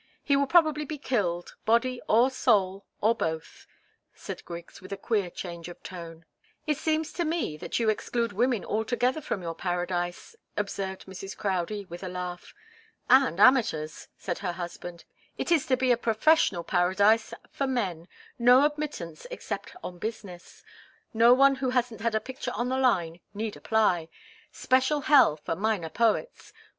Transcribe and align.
"He 0.23 0.35
will 0.35 0.47
probably 0.47 0.83
be 0.83 0.97
killed 0.97 1.53
body 1.63 2.01
or 2.09 2.31
soul, 2.31 2.87
or 3.01 3.13
both," 3.13 3.67
said 4.15 4.43
Griggs, 4.45 4.81
with 4.81 4.91
a 4.91 4.97
queer 4.97 5.29
change 5.29 5.69
of 5.69 5.83
tone. 5.83 6.25
"It 6.65 6.77
seems 6.79 7.13
to 7.13 7.23
me, 7.23 7.55
that 7.57 7.77
you 7.77 7.87
exclude 7.87 8.33
women 8.33 8.65
altogether 8.65 9.21
from 9.21 9.43
your 9.43 9.53
paradise," 9.53 10.35
observed 10.57 11.05
Mrs. 11.05 11.37
Crowdie, 11.37 11.85
with 11.85 12.01
a 12.01 12.07
laugh. 12.07 12.51
"And 13.11 13.39
amateurs," 13.39 14.07
said 14.17 14.39
her 14.39 14.53
husband. 14.53 15.05
"It's 15.37 15.67
to 15.67 15.77
be 15.77 15.91
a 15.91 15.97
professional 15.97 16.63
paradise 16.63 17.31
for 17.51 17.67
men 17.67 18.07
no 18.39 18.65
admittance 18.65 19.27
except 19.29 19.75
on 19.83 19.99
business. 19.99 20.63
No 21.13 21.31
one 21.35 21.57
who 21.57 21.69
hasn't 21.69 22.01
had 22.01 22.15
a 22.15 22.19
picture 22.19 22.49
on 22.55 22.69
the 22.69 22.77
line 22.79 23.19
need 23.35 23.55
apply. 23.55 24.09
Special 24.51 25.01
hell 25.01 25.37
for 25.37 25.55
minor 25.55 25.89
poets. 25.89 26.53